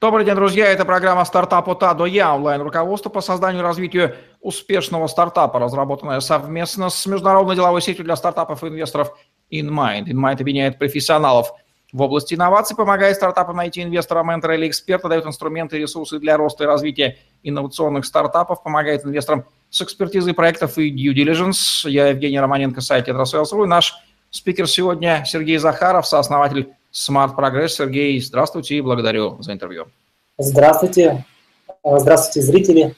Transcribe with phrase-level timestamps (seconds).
[0.00, 0.66] Добрый день, друзья.
[0.66, 6.20] Это программа «Стартап от А до Я» онлайн-руководство по созданию и развитию успешного стартапа, разработанная
[6.20, 9.16] совместно с международной деловой сетью для стартапов и инвесторов
[9.50, 10.06] InMind.
[10.06, 11.52] InMind объединяет профессионалов
[11.92, 16.36] в области инноваций, помогает стартапам найти инвестора, ментора или эксперта, дает инструменты и ресурсы для
[16.36, 21.88] роста и развития инновационных стартапов, помогает инвесторам с экспертизой проектов и due diligence.
[21.88, 23.64] Я Евгений Романенко, сайт Etrasales.ru.
[23.64, 23.94] Наш
[24.30, 27.68] спикер сегодня Сергей Захаров, сооснователь Smart Progress.
[27.68, 29.88] Сергей, здравствуйте и благодарю за интервью.
[30.38, 31.24] Здравствуйте.
[31.84, 32.80] Здравствуйте, зрители.
[32.80, 32.96] Здравствуйте.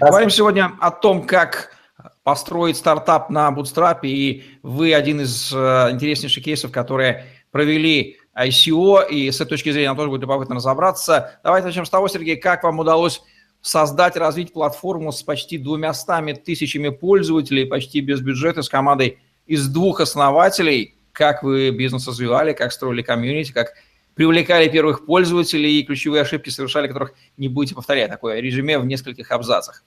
[0.00, 1.74] Говорим сегодня о том, как
[2.22, 5.56] построить стартап на Bootstrap, и вы один из э,
[5.90, 11.40] интереснейших кейсов, которые провели ICO, и с этой точки зрения нам тоже будет любопытно разобраться.
[11.42, 13.22] Давайте начнем с того, Сергей, как вам удалось
[13.62, 20.00] создать, развить платформу с почти двумястами тысячами пользователей, почти без бюджета, с командой из двух
[20.00, 23.74] основателей– как вы бизнес развивали, как строили комьюнити, как
[24.14, 28.10] привлекали первых пользователей и ключевые ошибки совершали, которых не будете повторять.
[28.10, 29.84] Такое резюме в нескольких абзацах.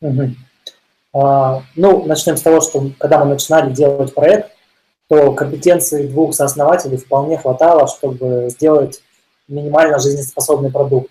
[0.00, 0.30] Угу.
[1.14, 4.50] А, ну, начнем с того, что когда мы начинали делать проект,
[5.08, 9.00] то компетенции двух сооснователей вполне хватало, чтобы сделать
[9.48, 11.10] минимально жизнеспособный продукт.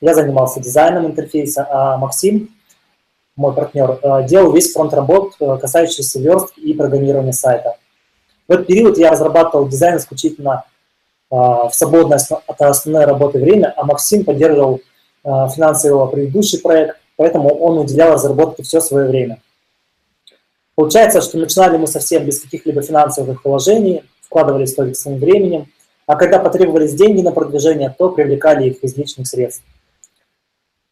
[0.00, 2.50] Я занимался дизайном интерфейса, а Максим,
[3.36, 7.76] мой партнер, э, делал весь фронт работ, э, касающийся верстки и программирования сайта.
[8.48, 10.64] В этот период я разрабатывал дизайн исключительно
[11.30, 14.80] а, в свободное от основной работы время, а Максим поддерживал
[15.24, 19.40] а, финансово предыдущий проект, поэтому он уделял разработке все свое время.
[20.76, 25.66] Получается, что начинали мы совсем без каких-либо финансовых вложений, вкладывались только своим временем,
[26.06, 29.64] а когда потребовались деньги на продвижение, то привлекали их из личных средств.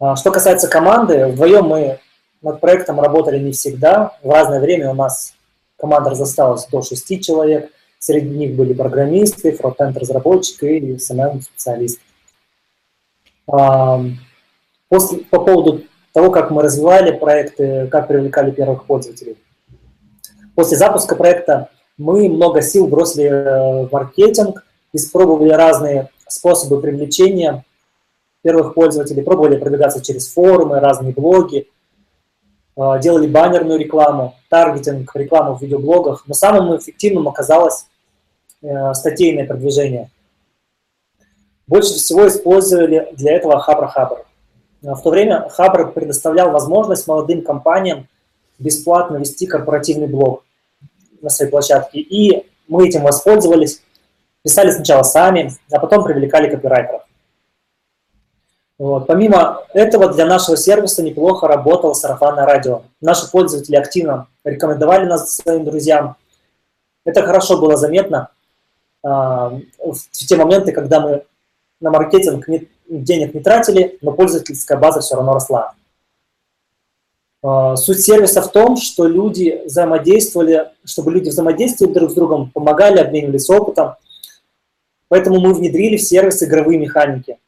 [0.01, 2.01] А, что касается команды, вдвоем мы
[2.43, 4.17] над проектом работали не всегда.
[4.23, 5.35] В разное время у нас
[5.77, 7.71] Команда разосталась до 6 человек.
[7.99, 12.01] Среди них были программисты, фронтенд-разработчик и SMM-специалист.
[13.47, 19.37] После, по поводу того, как мы развивали проекты, как привлекали первых пользователей.
[20.55, 27.65] После запуска проекта мы много сил бросили э, в маркетинг, испробовали разные способы привлечения
[28.43, 31.69] первых пользователей, пробовали продвигаться через форумы, разные блоги,
[32.77, 37.87] делали баннерную рекламу, таргетинг, рекламу в видеоблогах, но самым эффективным оказалось
[38.63, 40.11] э, статейное продвижение.
[41.67, 44.25] Больше всего использовали для этого Хабр Хабр.
[44.83, 48.07] В то время Хабр предоставлял возможность молодым компаниям
[48.59, 50.45] бесплатно вести корпоративный блог
[51.23, 52.01] на своей площадке.
[52.01, 53.83] И мы этим воспользовались,
[54.43, 57.04] писали сначала сами, а потом привлекали копирайтеров.
[58.79, 59.07] Вот.
[59.07, 62.83] Помимо этого, для нашего сервиса неплохо работало сарафанное радио.
[63.01, 66.17] Наши пользователи активно рекомендовали нас своим друзьям.
[67.05, 68.31] Это хорошо было заметно
[69.05, 71.25] э, в те моменты, когда мы
[71.81, 75.75] на маркетинг не, денег не тратили, но пользовательская база все равно росла.
[77.45, 82.99] Э, суть сервиса в том, что люди взаимодействовали, чтобы люди взаимодействовали друг с другом, помогали,
[82.99, 83.95] обменивались опытом.
[85.07, 87.39] Поэтому мы внедрили в сервис игровые механики–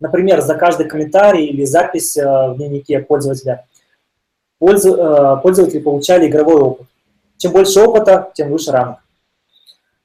[0.00, 3.66] Например, за каждый комментарий или запись э, в дневнике пользователя
[4.60, 6.86] э, пользователи получали игровой опыт.
[7.38, 8.98] Чем больше опыта, тем выше ранг.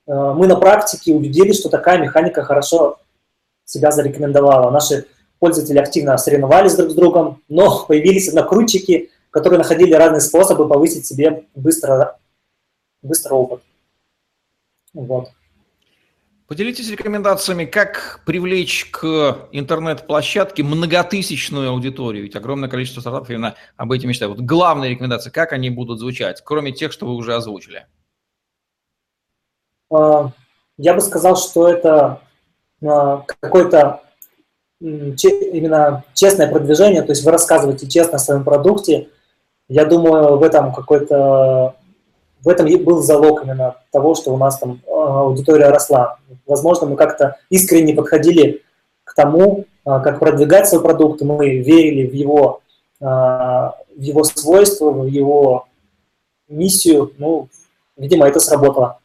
[0.08, 3.00] Э, мы на практике убедились, что такая механика хорошо
[3.66, 4.72] себя зарекомендовала.
[4.72, 5.08] Наши
[5.40, 11.46] пользователи активно соревновались друг с другом, но появились однокрутчики, которые находили разные способы повысить себе
[11.54, 12.18] быстро,
[13.02, 13.62] быстро опыт.
[14.94, 15.32] Вот.
[16.52, 24.10] Поделитесь рекомендациями, как привлечь к интернет-площадке многотысячную аудиторию, ведь огромное количество стартапов именно об этом
[24.10, 24.36] мечтают.
[24.36, 27.86] Вот главные рекомендации, как они будут звучать, кроме тех, что вы уже озвучили?
[29.94, 30.32] А,
[30.78, 32.20] я бы сказал, что это
[32.84, 34.04] а, какое-то
[34.82, 39.08] именно честное продвижение, то есть вы рассказываете честно о своем продукте.
[39.70, 41.78] Я думаю, в этом какой-то
[42.44, 46.18] в этом был залог именно того, что у нас там а, аудитория росла.
[46.48, 48.64] Возможно, мы как-то искренне подходили
[49.04, 52.62] к тому, а, как продвигать свой продукт, мы верили в его,
[53.00, 55.68] а, в его свойства, в его
[56.48, 57.14] миссию.
[57.18, 57.48] Ну,
[57.96, 59.00] видимо, это сработало.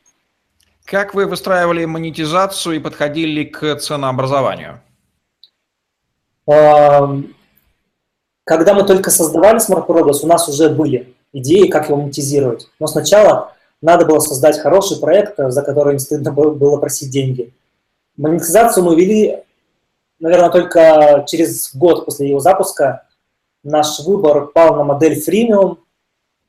[0.84, 4.80] Как вы выстраивали монетизацию и подходили к ценообразованию?
[6.46, 12.68] Когда мы только создавали Smart Progress, у нас уже были идеи, как его монетизировать.
[12.80, 13.52] Но сначала
[13.82, 17.52] надо было создать хороший проект, за который не стыдно было просить деньги.
[18.16, 19.42] Монетизацию мы вели,
[20.18, 23.06] наверное, только через год после его запуска.
[23.62, 25.78] Наш выбор пал на модель фримиум,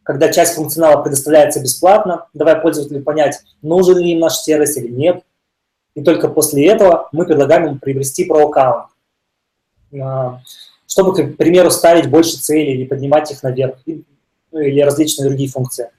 [0.03, 5.23] когда часть функционала предоставляется бесплатно, давая пользователю понять, нужен ли им наш сервис или нет.
[5.95, 8.85] И только после этого мы предлагаем ему приобрести про аккаунт.
[9.99, 10.39] а,
[10.87, 14.03] чтобы, к примеру, ставить больше целей или поднимать их наверх, ну,
[14.59, 15.89] или различные другие функции.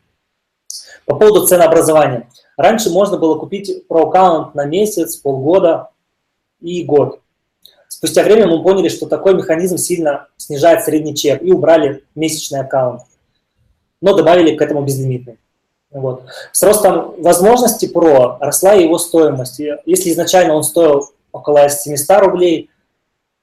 [1.06, 2.28] По поводу ценообразования.
[2.56, 5.90] Раньше можно было купить про аккаунт на месяц, полгода
[6.60, 7.20] и год.
[7.88, 13.02] Спустя время мы поняли, что такой механизм сильно снижает средний чек и убрали месячный аккаунт,
[14.00, 15.38] но добавили к этому безлимитный.
[15.90, 16.24] Вот.
[16.52, 19.60] С ростом возможностей Pro росла его стоимость.
[19.86, 22.70] Если изначально он стоил около 700 рублей,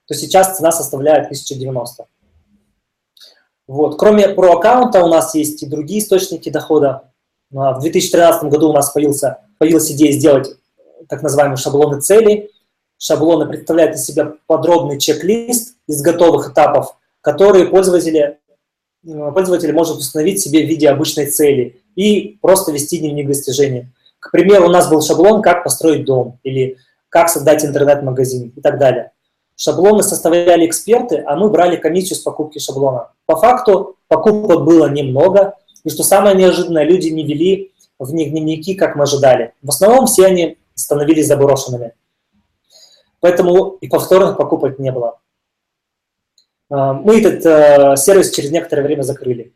[0.08, 2.06] то сейчас цена составляет 1090.
[3.68, 3.98] Вот.
[3.98, 7.12] Кроме Pro аккаунта у нас есть и другие источники дохода.
[7.56, 10.56] А, в 2013 году у нас появился, появилась идея сделать
[11.10, 12.52] так называемые шаблоны целей.
[12.98, 18.40] Шаблоны представляют из себя подробный чек-лист из готовых этапов, которые пользователи,
[19.04, 23.90] пользователи может установить себе в виде обычной цели и просто вести дневник достижений.
[24.20, 26.78] К примеру, у нас был шаблон «Как построить дом» или
[27.10, 29.12] «Как создать интернет-магазин» и так далее.
[29.56, 33.12] Шаблоны составляли эксперты, а мы брали комиссию с покупки шаблона.
[33.26, 38.76] По факту покупок было немного, и что самое неожиданное, люди не вели в них дневники,
[38.76, 39.54] как мы ожидали.
[39.62, 41.94] В основном все они становились заброшенными.
[43.22, 45.20] Поэтому и повторных покупок не было.
[46.70, 49.54] А, мы этот э, сервис через некоторое время закрыли.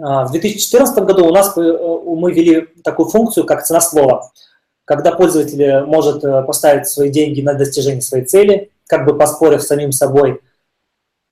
[0.00, 4.32] А, в 2014 году у нас э, мы ввели такую функцию, как цена слова,
[4.84, 9.66] когда пользователь может э, поставить свои деньги на достижение своей цели, как бы поспорив с
[9.66, 10.40] самим собой–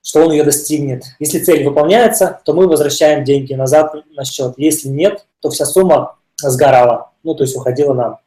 [0.03, 1.05] что он ее достигнет.
[1.19, 4.55] Если цель выполняется, то мы возвращаем деньги назад на счет.
[4.57, 8.19] Если нет, то вся сумма сгорала, ну, то есть уходила нам.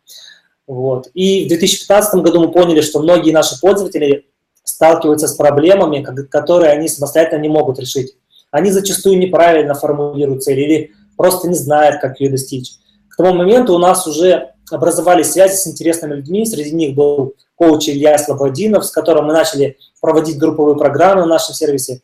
[0.68, 1.08] Вот.
[1.14, 4.28] И в 2015 году мы поняли, что многие наши пользователи
[4.64, 8.16] сталкиваются с проблемами, которые они самостоятельно не могут решить.
[8.52, 12.76] Они зачастую неправильно формулируют цель или просто не знают, как ее достичь.
[13.10, 17.90] К тому моменту у нас уже образовались связи с интересными людьми, среди них был коуч
[17.90, 22.02] Илья Слободинов, с которым мы начали проводить групповые программы в нашем сервисе.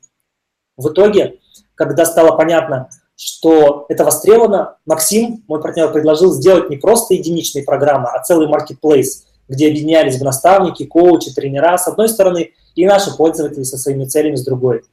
[0.78, 1.40] В итоге,
[1.76, 8.08] когда стало понятно, что это востребовано, Максим, мой партнер, предложил сделать не просто единичные программы,
[8.08, 13.64] а целый маркетплейс, где объединялись бы наставники, коучи, тренера с одной стороны и наши пользователи
[13.64, 14.84] со своими целями с другой.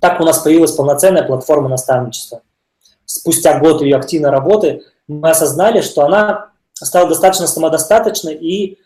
[0.00, 2.42] Так у нас появилась полноценная платформа наставничества.
[3.04, 8.78] Спустя год ее активной работы мы осознали, что она стала достаточно самодостаточной и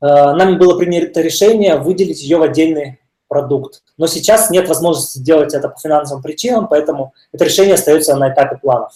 [0.00, 3.82] Э, нами было принято решение выделить ее в отдельный продукт.
[3.96, 8.56] Но сейчас нет возможности сделать это по финансовым причинам, поэтому это решение остается на этапе
[8.56, 8.92] планов.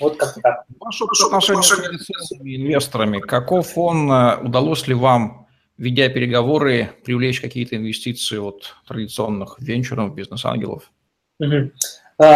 [0.00, 0.64] Вот как-то так.
[0.80, 1.04] Ваше
[1.52, 8.74] отношение с инвесторами, каков он, э, удалось ли вам, ведя переговоры, привлечь какие-то инвестиции от
[8.86, 10.90] традиционных венчуров, бизнес-ангелов?
[11.38, 11.70] Угу.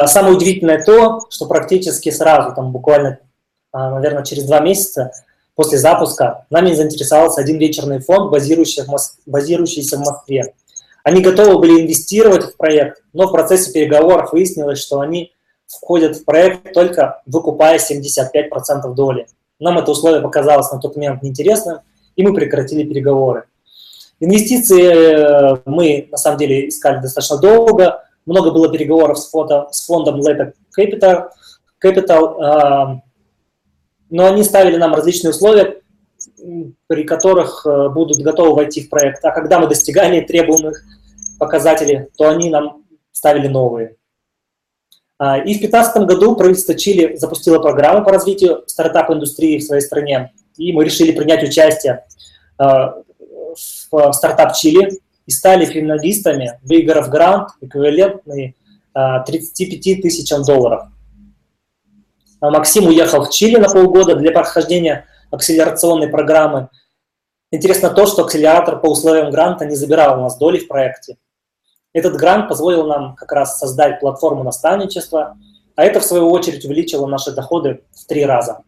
[0.07, 3.19] Самое удивительное то, что практически сразу, там буквально,
[3.75, 5.11] наверное, через два месяца,
[5.55, 10.55] После запуска нами заинтересовался один вечерный фонд, базирующийся в, Москве.
[11.05, 15.33] Они готовы были инвестировать в проект, но в процессе переговоров выяснилось, что они
[15.67, 19.27] входят в проект только выкупая 75% доли.
[19.61, 21.79] Нам это условие показалось на тот момент неинтересным,
[22.17, 23.45] и мы прекратили переговоры.
[24.19, 28.03] Инвестиции э, мы, на самом деле, искали достаточно долго.
[28.27, 31.29] Много было переговоров с, фото, с фондом Leta Capital.
[31.83, 33.01] Capital
[34.11, 35.81] но они ставили нам различные условия,
[36.87, 39.25] при которых э, будут готовы войти в проект.
[39.25, 40.83] А когда мы достигали требуемых
[41.39, 43.97] показателей, то они нам ставили новые.
[45.19, 50.33] А, и в 2015 году правительство Чили запустило программу по развитию стартап-индустрии в своей стране.
[50.57, 52.05] И мы решили принять участие
[52.59, 52.65] э,
[53.91, 58.57] в стартап Чили и стали финалистами, выиграв грант, эквивалентный
[58.95, 60.89] 35 э, тысячам долларов.
[62.45, 66.69] А Максим уехал в Чили на полгода для прохождения акселерационной программы.
[67.51, 71.17] Интересно то, что акселератор по условиям гранта не забирал у нас доли в проекте.
[71.95, 75.39] Этот грант позволил нам как раз создать платформу наставничества,
[75.75, 78.63] а это, в свою очередь, увеличило наши доходы в три раза.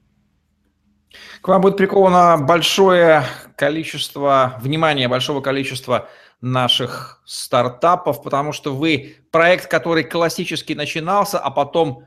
[1.43, 3.25] К вам будет приковано большое
[3.57, 6.09] количество внимания, большого количества
[6.41, 12.07] наших стартапов, потому что вы проект, который классически начинался, а потом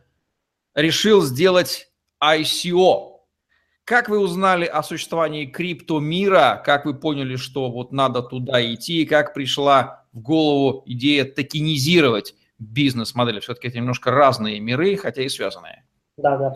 [0.81, 1.91] решил сделать
[2.23, 3.09] ICO.
[3.83, 6.61] Как вы узнали о существовании криптомира?
[6.63, 9.05] Как вы поняли, что вот надо туда идти?
[9.05, 13.39] Как пришла в голову идея токенизировать бизнес-модели?
[13.39, 15.85] Все-таки это немножко разные миры, хотя и связанные.
[16.17, 16.53] Да, да.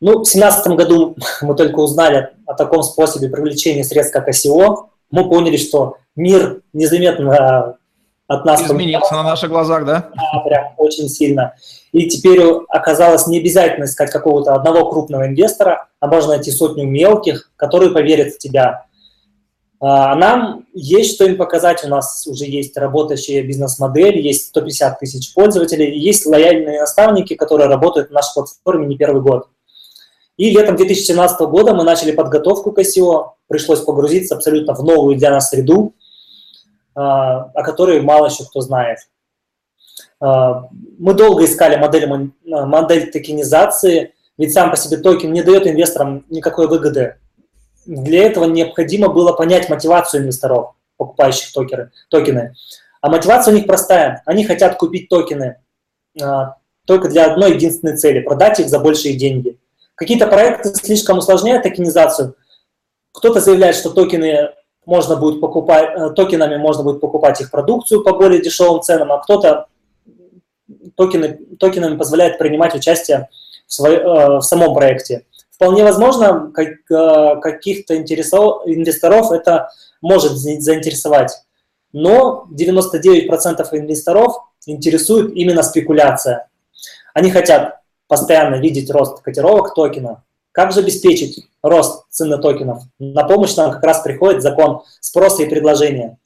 [0.00, 4.88] Ну, в 2017 году мы только узнали о таком способе привлечения средств, как ICO.
[5.10, 7.76] Мы поняли, что мир незаметно
[8.34, 8.62] от нас...
[8.62, 10.10] Изменился на наших глазах, да?
[10.14, 11.54] Да, прям очень сильно.
[11.92, 17.50] И теперь оказалось не обязательно искать какого-то одного крупного инвестора, а можно найти сотню мелких,
[17.56, 18.86] которые поверят в тебя.
[19.80, 21.84] А, нам есть что им показать.
[21.84, 28.10] У нас уже есть работающая бизнес-модель, есть 150 тысяч пользователей, есть лояльные наставники, которые работают
[28.10, 29.48] на нашей платформе не первый год.
[30.36, 33.32] И летом 2017 года мы начали подготовку к ICO.
[33.46, 36.03] Пришлось погрузиться абсолютно в новую для нас среду, а,
[36.94, 38.98] о которой мало еще кто знает.
[40.20, 46.24] А, мы долго искали модель, модель токенизации, ведь сам по себе токен не дает инвесторам
[46.30, 47.16] никакой выгоды.
[47.86, 52.54] Для этого необходимо было понять мотивацию инвесторов, покупающих токеры, токены.
[53.00, 54.22] А мотивация у них простая.
[54.24, 55.58] Они хотят купить токены
[56.20, 59.58] а, только для одной единственной цели– продать их за большие деньги.
[59.94, 62.36] Какие-то проекты слишком усложняют токенизацию.
[63.12, 64.50] Кто-то заявляет, что токены
[64.86, 69.18] можно будет покупать, э, токенами можно будет покупать их продукцию по более дешевым ценам, а
[69.18, 69.66] кто-то
[70.96, 73.28] токены, токенами позволяет принимать участие
[73.66, 75.24] в, свой, э, в самом проекте.
[75.50, 81.32] Вполне возможно, как, э, каких-то инвесторов это может заинтересовать,
[81.92, 84.36] но 99% инвесторов
[84.66, 86.48] интересует именно спекуляция.
[87.14, 90.24] Они хотят постоянно видеть рост котировок токена.
[90.52, 92.82] Как же обеспечить рост цены токенов?
[92.98, 96.18] На помощь нам как раз приходит закон спроса и предложения.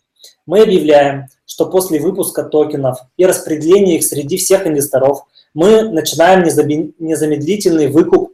[0.47, 7.89] Мы объявляем, что после выпуска токенов и распределения их среди всех инвесторов мы начинаем незамедлительный
[7.89, 8.33] выкуп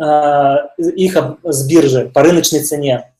[0.00, 3.12] э, их с биржи по рыночной цене.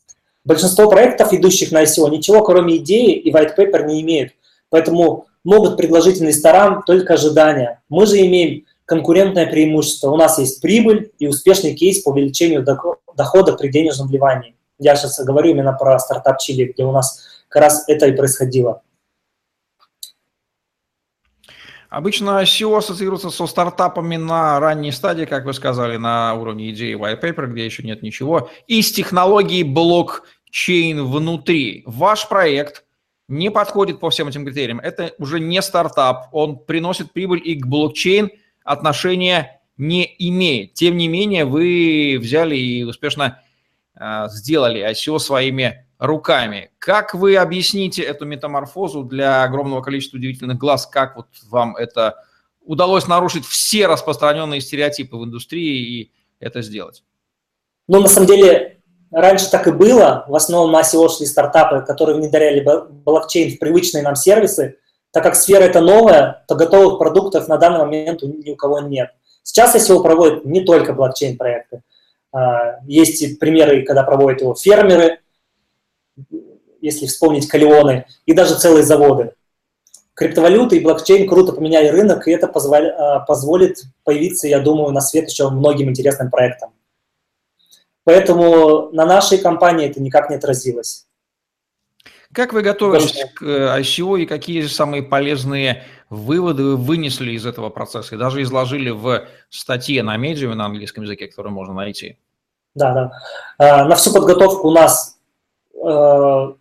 [0.44, 4.32] Большинство проектов, идущих на ICO, ничего кроме идеи и white paper не имеют,
[4.70, 7.80] поэтому могут предложить инвесторам только ожидания.
[7.88, 10.10] Мы же имеем конкурентное преимущество.
[10.10, 14.56] У нас есть прибыль и успешный кейс по увеличению дохода при денежном вливании.
[14.78, 18.82] Я сейчас говорю именно про стартап Чили, где у нас как раз это и происходило.
[21.88, 27.20] Обычно SEO ассоциируется со стартапами на ранней стадии, как вы сказали, на уровне идеи white
[27.20, 31.82] paper, где еще нет ничего, и с технологией блокчейн внутри.
[31.84, 32.84] Ваш проект
[33.28, 34.80] не подходит по всем этим критериям.
[34.80, 38.30] Это уже не стартап, он приносит прибыль и к блокчейн–
[38.64, 40.74] отношения не имеет.
[40.74, 43.40] Тем не менее, вы взяли и успешно
[43.98, 46.70] э, сделали ICO своими руками.
[46.78, 50.86] Как вы объясните эту метаморфозу для огромного количества удивительных глаз?
[50.86, 52.16] Как вот вам это
[52.64, 57.04] удалось нарушить все распространенные стереотипы в индустрии и это сделать?
[57.88, 60.24] Ну, на самом деле, раньше так и было.
[60.28, 62.66] В основном на ICO шли стартапы, которые внедряли
[63.04, 64.78] блокчейн в привычные нам сервисы,
[65.12, 69.10] так как сфера это новая, то готовых продуктов на данный момент ни у кого нет.
[69.42, 71.82] Сейчас SEO проводят не только блокчейн-проекты.
[72.32, 75.20] А, есть примеры, когда проводят его фермеры,
[76.80, 79.34] если вспомнить калионы, и даже целые заводы.
[80.14, 85.28] Криптовалюты и блокчейн круто поменяли рынок, и это а, позволит появиться, я думаю, на свет
[85.28, 86.72] еще многим интересным проектам.
[88.04, 91.06] Поэтому на нашей компании это никак не отразилось.
[92.32, 97.68] Как вы готовились к ICO э, и какие самые полезные выводы вы вынесли из этого
[97.68, 102.16] процесса и даже изложили в статье на медиуме на английском языке, которую можно найти?
[102.74, 103.12] Да, да.
[103.58, 105.18] А, на всю подготовку у нас
[105.74, 106.52] э,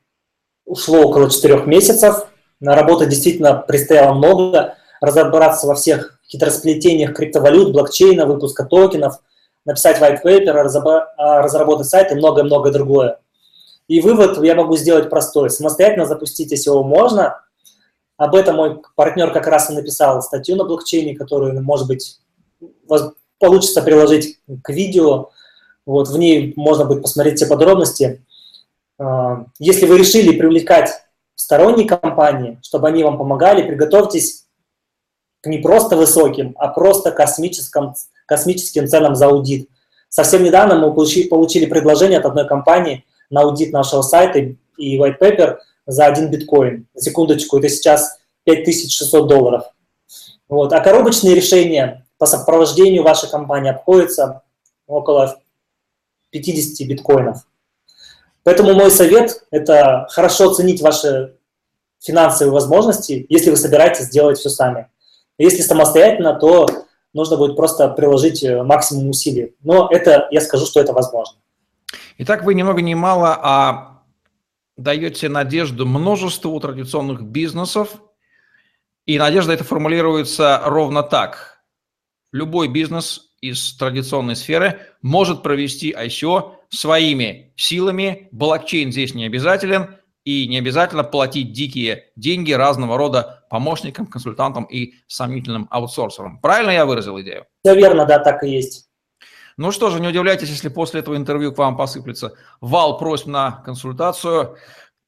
[0.65, 2.27] ушло около четырех месяцев.
[2.59, 4.75] На работы действительно предстояло много.
[4.99, 9.15] Разобраться во всех хитросплетениях криптовалют, блокчейна, выпуска токенов,
[9.65, 10.51] написать white paper,
[11.17, 13.20] разработать сайт и многое-многое другое.
[13.91, 15.49] И вывод я могу сделать простой.
[15.49, 17.41] Самостоятельно запустить SEO можно.
[18.15, 22.21] Об этом мой партнер как раз и написал статью на блокчейне, которую, может быть,
[23.37, 25.31] получится приложить к видео.
[25.85, 28.23] Вот, в ней можно будет посмотреть все подробности.
[28.97, 30.91] А, если вы решили привлекать
[31.35, 34.45] сторонние компании, чтобы они вам помогали, приготовьтесь
[35.41, 37.95] к не просто высоким, а просто космическим,
[38.25, 39.69] космическим ценам за аудит.
[40.07, 45.19] Совсем недавно мы получили, получили предложение от одной компании– на аудит нашего сайта и white
[45.19, 46.87] paper за один биткоин.
[46.95, 49.63] Секундочку, это сейчас 5600 долларов.
[50.47, 50.73] Вот.
[50.73, 54.43] А коробочные решения по сопровождению вашей компании обходятся
[54.85, 55.39] около
[56.31, 57.47] 50 биткоинов.
[58.43, 61.35] Поэтому мой совет– это хорошо оценить ваши
[61.99, 64.87] финансовые возможности, если вы собираетесь сделать все сами.
[65.37, 66.67] Если самостоятельно, то
[67.13, 69.55] нужно будет просто приложить э, максимум усилий.
[69.63, 71.37] Но это, я скажу, что это возможно.
[72.23, 74.03] Итак, вы ни много ни мало а
[74.77, 77.99] даете надежду множеству традиционных бизнесов,
[79.07, 81.63] и надежда это формулируется ровно так.
[82.31, 88.29] Любой бизнес из традиционной сферы может провести ICO своими силами.
[88.31, 94.93] Блокчейн здесь не обязателен, и не обязательно платить дикие деньги разного рода помощникам, консультантам и
[95.07, 96.39] сомнительным аутсорсерам.
[96.39, 97.47] Правильно я выразил идею?
[97.63, 98.90] Все верно, да, так и есть.
[99.57, 103.51] Ну что же, не удивляйтесь, если после этого интервью к вам посыплется вал просьб на
[103.65, 104.57] консультацию.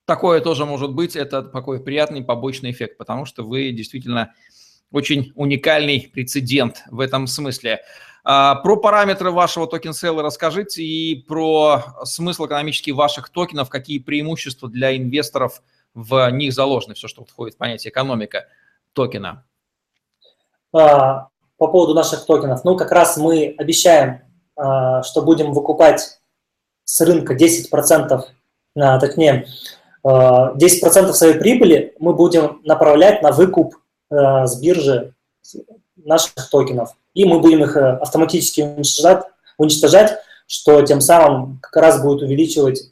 [0.06, 4.34] Такое тоже может быть, это такой приятный побочный эффект, потому что вы действительно
[4.92, 7.82] очень уникальный прецедент в этом смысле.
[8.26, 14.96] А, про параметры вашего токен-сейла расскажите и про смысл экономический ваших токенов, какие преимущества для
[14.96, 15.62] инвесторов
[15.94, 18.46] в них заложены, все, что входит в понятие экономика
[18.94, 19.46] токена.
[20.74, 24.22] А, по поводу наших токенов, ну, как раз мы обещаем,
[24.56, 26.20] что будем выкупать
[26.84, 28.22] с рынка 10%,
[28.76, 29.48] точнее,
[30.06, 33.76] 10% своей прибыли мы будем направлять на выкуп
[34.12, 35.14] с биржи
[35.96, 36.96] наших токенов.
[37.14, 39.26] И мы будем их э, автоматически уничтожать,
[39.58, 42.92] уничтожать что тем самым как раз будет увеличивать,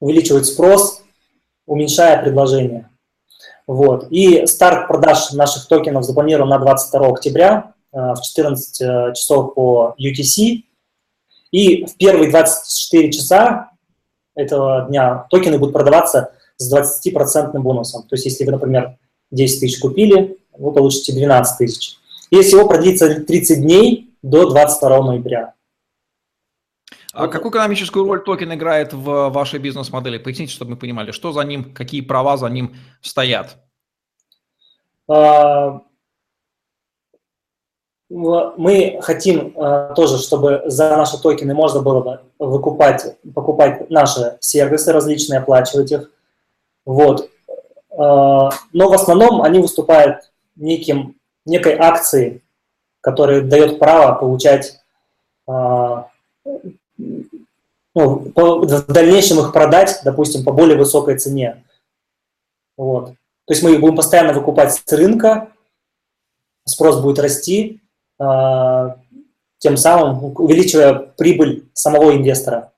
[0.00, 1.02] увеличивать спрос,
[1.66, 2.88] уменьшая предложение.
[3.66, 4.06] Вот.
[4.10, 10.64] И старт продаж наших токенов запланирован на 22 октября в 14 часов по UTC.
[11.50, 13.70] И в первые 24 часа
[14.34, 18.02] этого дня токены будут продаваться с 20% бонусом.
[18.02, 18.98] То есть если вы, например,
[19.30, 21.96] 10 тысяч купили, вы получите 12 тысяч.
[22.30, 25.54] И всего продлится 30 дней до 22 ноября.
[27.12, 30.18] А какую экономическую роль токен играет в вашей бизнес-модели?
[30.18, 33.56] Поясните, чтобы мы понимали, что за ним, какие права за ним стоят.
[38.08, 44.92] Мы хотим а, тоже, чтобы за наши токены можно было бы выкупать, покупать наши сервисы
[44.92, 46.10] различные, оплачивать их.
[46.84, 47.28] Вот.
[47.90, 52.42] А, но в основном они выступают неким, некой акцией,
[53.00, 54.78] которая дает право получать
[55.48, 56.08] а,
[56.96, 61.64] ну, в дальнейшем их продать, допустим, по более высокой цене.
[62.76, 63.14] Вот.
[63.46, 65.48] То есть мы их будем постоянно выкупать с рынка,
[66.64, 67.80] спрос будет расти,
[68.18, 72.72] тем самым увеличивая прибыль самого инвестора.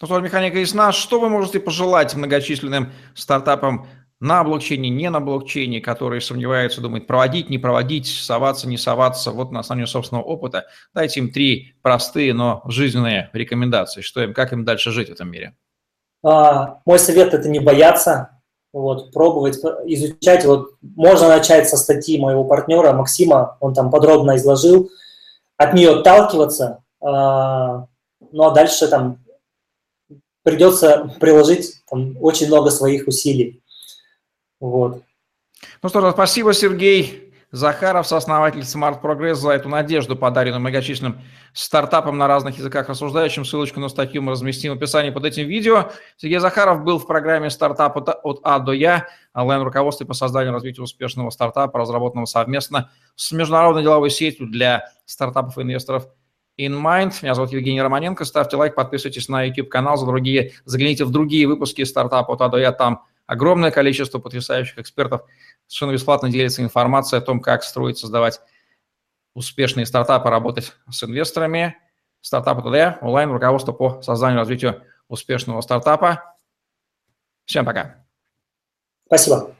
[0.00, 0.90] Ну что, механика ясна.
[0.90, 3.86] Что вы можете пожелать многочисленным стартапам
[4.18, 9.50] на блокчейне, не на блокчейне, которые сомневаются, думают, проводить, не проводить, соваться, не соваться, вот
[9.50, 10.66] на основе собственного опыта.
[10.94, 15.30] Дайте им три простые, но жизненные рекомендации, что им, как им дальше жить в этом
[15.30, 15.56] мире.
[16.24, 18.41] А, мой совет– это не бояться,
[18.72, 20.44] вот, пробовать, изучать.
[20.44, 24.90] Вот, можно начать со статьи моего партнера Максима, он там подробно изложил,
[25.56, 27.86] от нее отталкиваться, а,
[28.32, 29.18] ну а дальше там
[30.42, 33.62] придется приложить там, очень много своих усилий.
[34.60, 35.02] Вот.
[35.82, 41.20] Ну что ж, спасибо, Сергей Захаров, сооснователь Smart Progress, за эту надежду, подаренную многочисленным
[41.52, 43.44] стартапам на разных языках рассуждающим.
[43.44, 45.90] Ссылочку на статью мы разместим в описании под этим видео.
[46.16, 50.84] Сергей Захаров был в программе «Стартап от А до Я», онлайн-руководстве по созданию и развитию
[50.84, 56.08] успешного стартапа, разработанного совместно с международной деловой сетью для стартапов и инвесторов–
[56.58, 57.14] in Mind.
[57.22, 58.24] Меня зовут Евгений Романенко.
[58.24, 62.58] Ставьте лайк, подписывайтесь на YouTube-канал за другие, загляните в другие выпуски стартапа от А до
[62.58, 62.72] Я.
[62.72, 65.22] Там огромное количество потрясающих экспертов.
[65.72, 68.42] Совершенно бесплатно делится информацией о том, как строить, создавать
[69.32, 71.78] успешные стартапы, работать с инвесторами.
[72.20, 76.36] Стартап Я, онлайн руководство по созданию и развитию успешного стартапа.
[77.46, 78.04] Всем пока.
[79.06, 79.56] Спасибо.